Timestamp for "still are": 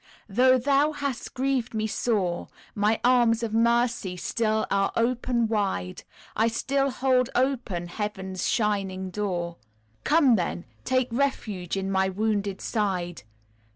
4.17-4.91